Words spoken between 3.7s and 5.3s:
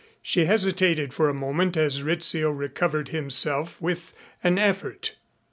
with an effort.